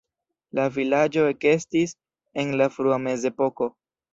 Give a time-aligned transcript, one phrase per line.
[0.59, 1.93] La vilaĝo ekestis
[2.45, 3.73] en la frua Mezepoko.